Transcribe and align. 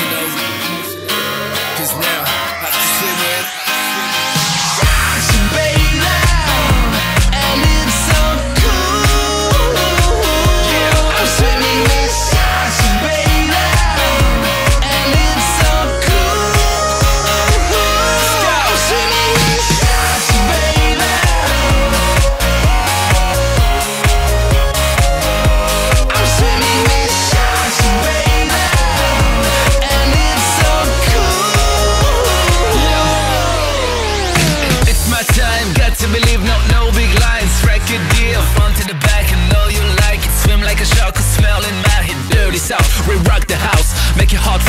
you 0.00 0.10
know. 0.10 0.57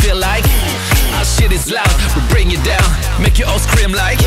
Feel 0.09 0.17
like 0.17 0.45
Our 1.17 1.25
shit 1.25 1.51
is 1.51 1.71
loud, 1.71 1.95
we 2.15 2.21
bring 2.33 2.49
you 2.49 2.57
down, 2.63 2.87
make 3.21 3.37
you 3.37 3.45
all 3.45 3.59
scream 3.59 3.91
like 3.91 4.19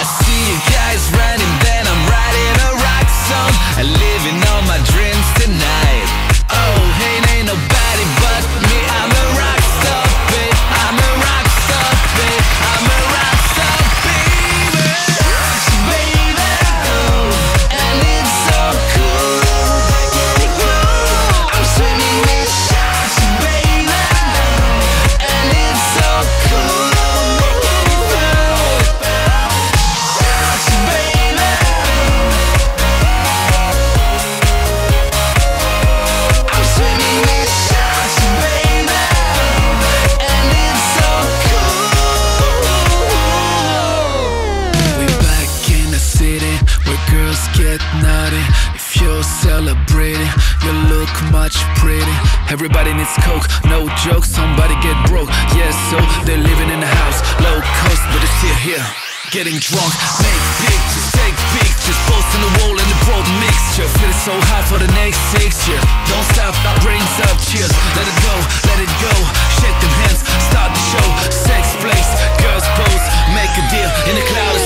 I 0.00 0.04
see 0.20 0.40
you 0.50 0.58
guys 0.76 1.02
running, 1.16 1.52
then 1.64 1.84
I'm 1.88 2.02
writing 2.12 2.54
a 2.68 2.72
rock 2.84 3.08
song 3.28 3.52
And 3.78 3.88
living 3.88 4.38
all 4.50 4.62
my 4.72 4.80
dreams 4.92 5.28
tonight. 5.40 6.08
Oh, 6.50 6.76
hey, 7.00 7.38
ain't 7.38 7.46
nobody 7.48 7.85
Everybody 52.48 52.94
needs 52.94 53.12
coke, 53.22 53.46
no 53.66 53.88
joke. 54.06 54.24
Somebody 54.24 54.74
get 54.82 54.96
broke, 55.06 55.30
yeah. 55.54 55.72
So 55.90 55.98
they're 56.24 56.40
living 56.40 56.70
in 56.70 56.80
the 56.80 56.90
house, 56.90 57.18
low 57.42 57.58
cost, 57.60 58.02
but 58.10 58.18
they're 58.20 58.36
still 58.40 58.58
here. 58.62 58.86
Getting 59.34 59.58
drunk, 59.58 59.90
make 60.22 60.42
pictures, 60.62 61.06
take 61.18 61.36
pictures, 61.58 61.98
post 62.06 62.30
on 62.38 62.40
the 62.46 62.52
wall 62.62 62.78
in 62.78 62.86
the 62.86 62.98
broad 63.02 63.26
mixture. 63.42 63.88
Feeling 63.98 64.20
so 64.22 64.34
high 64.54 64.62
for 64.70 64.78
the 64.78 64.86
next 64.94 65.18
six 65.34 65.66
years. 65.66 65.82
Don't 66.06 66.26
stop, 66.30 66.54
brains 66.86 67.10
up, 67.26 67.34
cheers. 67.42 67.74
Let 67.98 68.06
it 68.06 68.18
go, 68.22 68.34
let 68.70 68.78
it 68.78 68.92
go. 69.02 69.14
Shake 69.58 69.78
them 69.82 69.94
hands, 70.06 70.22
start 70.46 70.70
the 70.70 70.82
show. 70.94 71.06
Sex 71.34 71.74
place, 71.82 72.10
girls 72.38 72.66
pose, 72.78 73.06
make 73.34 73.50
a 73.50 73.64
deal 73.66 73.90
in 74.06 74.14
a 74.14 74.24
cloud 74.30 74.65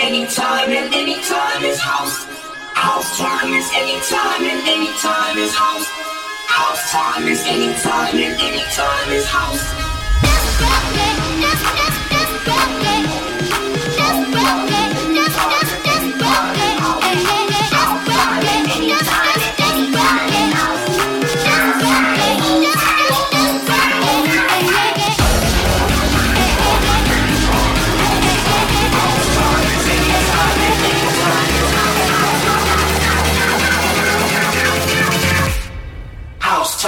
anytime 0.00 0.70
and 0.70 0.94
anytime 0.94 1.64
is 1.64 1.78
house. 1.78 2.24
House 2.74 3.18
time 3.18 3.52
is 3.52 3.68
anytime 3.74 4.42
and 4.44 4.68
anytime 4.68 5.38
is 5.38 5.54
house. 5.54 5.86
House 6.46 6.90
time 6.92 7.26
is 7.26 7.42
anytime 7.46 8.14
and 8.14 8.40
anytime 8.40 9.10
is 9.10 9.26
house. 9.26 9.62
That's 10.22 10.56
Friday, 10.56 11.40
that's, 11.42 11.62
that's, 11.62 11.98
that's 12.10 12.44
Friday. 12.44 13.07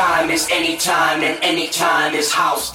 time 0.00 0.30
is 0.30 0.48
any 0.50 0.78
time, 0.78 1.22
and 1.22 1.38
anytime 1.44 2.14
is 2.14 2.32
house. 2.32 2.72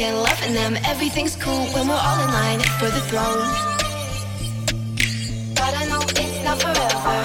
second, 0.00 0.22
loving 0.22 0.54
them. 0.54 0.76
Everything's 0.84 1.36
cool 1.36 1.66
when 1.74 1.88
we're 1.88 1.94
all 1.94 2.20
in 2.24 2.30
line 2.32 2.60
for 2.78 2.86
the 2.86 3.00
throne. 3.08 3.44
But 5.54 5.72
I 5.76 5.84
know 5.90 6.00
it's 6.00 6.44
not 6.44 6.58
forever. 6.60 7.18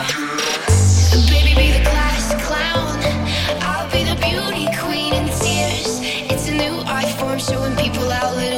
Baby, 1.32 1.56
be 1.56 1.68
the 1.78 1.84
class 1.90 2.26
clown. 2.46 2.98
I'll 3.62 3.90
be 3.92 4.04
the 4.04 4.18
beauty 4.28 4.66
queen 4.82 5.14
in 5.14 5.26
tears. 5.40 6.00
It's 6.32 6.48
a 6.50 6.54
new 6.54 6.76
art 6.88 7.08
form 7.20 7.40
showing 7.40 7.76
people 7.76 8.12
out 8.12 8.36
little. 8.36 8.55